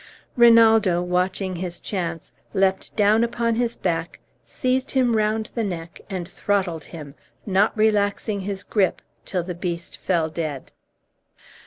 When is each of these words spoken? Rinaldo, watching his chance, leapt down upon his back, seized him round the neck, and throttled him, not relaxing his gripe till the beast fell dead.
Rinaldo, 0.35 0.99
watching 0.99 1.57
his 1.57 1.79
chance, 1.79 2.31
leapt 2.55 2.95
down 2.95 3.23
upon 3.23 3.53
his 3.53 3.77
back, 3.77 4.19
seized 4.47 4.89
him 4.89 5.15
round 5.15 5.51
the 5.53 5.63
neck, 5.63 6.01
and 6.09 6.27
throttled 6.27 6.85
him, 6.85 7.13
not 7.45 7.77
relaxing 7.77 8.39
his 8.39 8.63
gripe 8.63 9.03
till 9.25 9.43
the 9.43 9.53
beast 9.53 9.97
fell 9.97 10.27
dead. 10.27 10.71